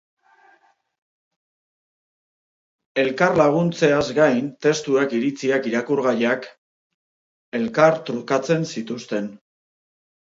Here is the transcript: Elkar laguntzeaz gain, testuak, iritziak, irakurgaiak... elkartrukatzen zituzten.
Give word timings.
Elkar 3.03 3.37
laguntzeaz 3.41 4.01
gain, 4.21 4.49
testuak, 4.67 5.15
iritziak, 5.19 5.69
irakurgaiak... 5.73 6.49
elkartrukatzen 7.61 8.69
zituzten. 8.75 9.29